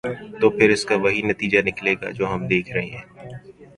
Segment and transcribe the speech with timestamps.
[0.39, 3.05] تو پھر اس کا وہی نتیجہ نکلے گا جو ہم دیکھ رہے ہیں۔